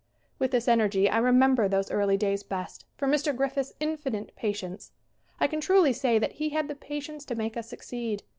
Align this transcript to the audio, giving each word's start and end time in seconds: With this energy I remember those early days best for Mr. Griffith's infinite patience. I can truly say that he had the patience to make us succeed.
With 0.39 0.49
this 0.49 0.67
energy 0.67 1.07
I 1.11 1.19
remember 1.19 1.67
those 1.67 1.91
early 1.91 2.17
days 2.17 2.41
best 2.41 2.85
for 2.97 3.07
Mr. 3.07 3.37
Griffith's 3.37 3.73
infinite 3.79 4.35
patience. 4.35 4.93
I 5.39 5.45
can 5.45 5.61
truly 5.61 5.93
say 5.93 6.17
that 6.17 6.31
he 6.31 6.49
had 6.49 6.67
the 6.67 6.73
patience 6.73 7.23
to 7.25 7.35
make 7.35 7.55
us 7.55 7.69
succeed. 7.69 8.23